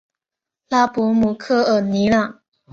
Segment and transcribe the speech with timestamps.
[0.67, 2.41] 拉博姆科尔尼朗。